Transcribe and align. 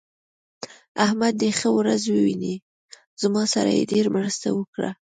احمد 1.05 1.33
دې 1.41 1.49
ښه 1.59 1.69
ورځ 1.77 2.01
وويني؛ 2.13 2.55
زما 3.21 3.43
سره 3.53 3.69
يې 3.77 3.83
ډېره 3.91 4.09
مرسته 4.17 4.47
وکړه. 4.57 4.89